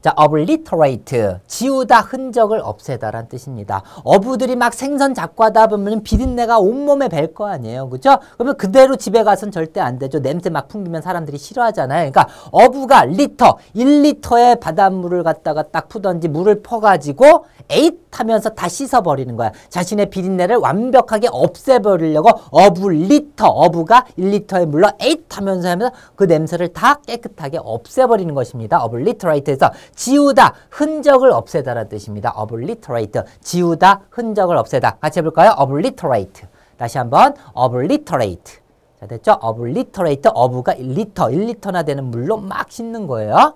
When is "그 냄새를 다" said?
26.16-27.00